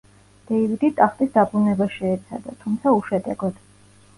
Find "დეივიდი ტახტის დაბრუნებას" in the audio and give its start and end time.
0.51-1.93